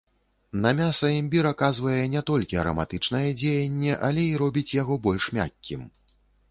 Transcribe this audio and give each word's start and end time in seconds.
На 0.61 0.69
мяса 0.79 1.09
імбір 1.17 1.49
аказвае 1.49 2.01
не 2.15 2.23
толькі 2.31 2.59
араматычнае 2.63 3.25
дзеянне, 3.43 3.93
але 4.09 4.21
і 4.33 4.37
робіць 4.45 4.69
яго 4.83 4.93
больш 5.07 5.23
мяккім. 5.39 5.89